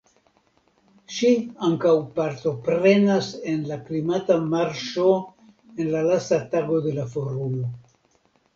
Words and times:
Ŝi 1.17 1.29
ankaŭ 1.67 1.91
partoprenas 2.15 3.29
en 3.53 3.61
la 3.73 3.79
klimata 3.91 4.39
marŝo 4.55 5.07
en 5.77 5.95
la 5.97 6.05
lasta 6.11 6.43
tago 6.57 6.83
de 6.89 6.99
la 7.01 7.09
Forumo. 7.17 7.73